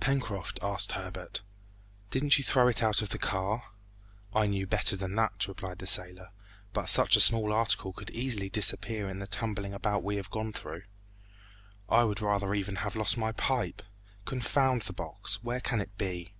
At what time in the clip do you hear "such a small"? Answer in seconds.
6.88-7.52